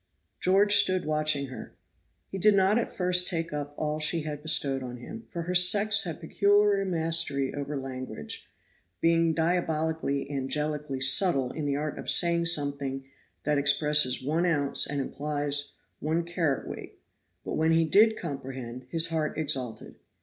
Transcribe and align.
George 0.39 0.77
stood 0.77 1.05
watching 1.05 1.49
her. 1.49 1.75
He 2.31 2.39
did 2.39 2.55
not 2.55 2.79
at 2.79 2.91
first 2.91 3.27
take 3.27 3.53
up 3.53 3.75
all 3.77 3.99
she 3.99 4.21
had 4.21 4.41
bestowed 4.41 4.81
on 4.81 4.97
him, 4.97 5.27
for 5.29 5.43
her 5.43 5.53
sex 5.53 6.05
has 6.05 6.17
peculiar 6.17 6.83
mastery 6.85 7.53
over 7.53 7.77
language, 7.79 8.47
being 8.99 9.35
diabolically 9.35 10.27
angelically 10.31 11.01
subtle 11.01 11.51
in 11.51 11.67
the 11.67 11.75
art 11.75 11.99
of 11.99 12.09
saying 12.09 12.45
something 12.45 13.03
that 13.43 13.59
expresses 13.59 14.23
1 14.23 14.43
oz. 14.43 14.87
and 14.89 15.01
implies 15.01 15.73
1 15.99 16.25
cwt.; 16.25 16.93
but 17.45 17.53
when 17.53 17.71
he 17.71 17.85
did 17.85 18.17
comprehend, 18.17 18.87
his 18.89 19.09
heart 19.09 19.37
exulted. 19.37 19.97